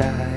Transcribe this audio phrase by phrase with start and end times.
[0.00, 0.29] die.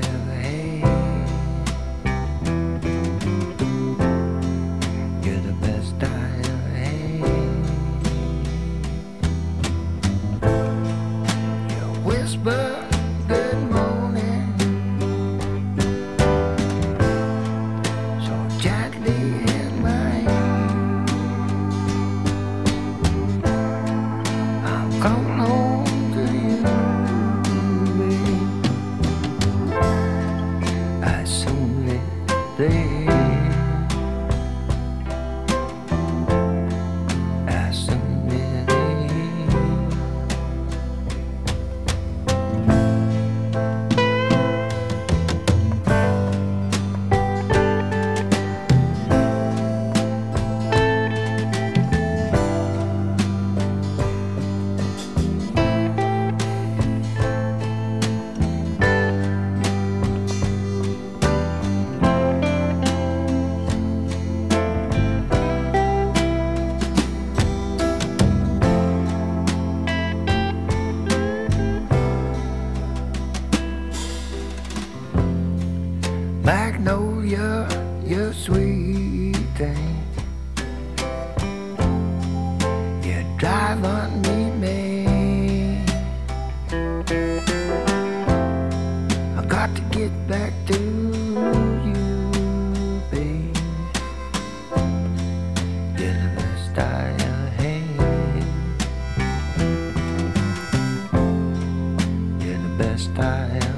[102.94, 103.73] The